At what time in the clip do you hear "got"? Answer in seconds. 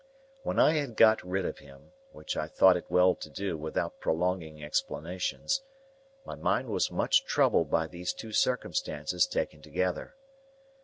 0.97-1.21